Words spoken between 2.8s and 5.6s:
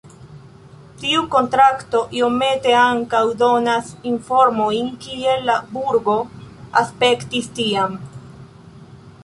ankaŭ donas informojn kiel la